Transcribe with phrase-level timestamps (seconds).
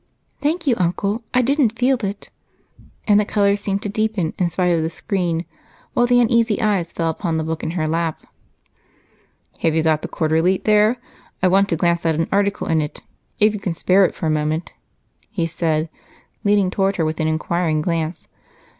[0.41, 1.21] "Thank you, Uncle.
[1.31, 2.31] I didn't feel it."
[3.07, 5.45] And the color seemed to deepen in spite of the screen
[5.93, 8.25] while the uneasy eyes fell upon the book in her lap.
[9.59, 10.97] "Have you got the Quarterly there?
[11.43, 13.03] I want to glance at an article in it
[13.39, 14.71] if you can spare it for a moment,"
[15.29, 15.87] he said,
[16.43, 18.27] leaning toward her with an inquiring glance.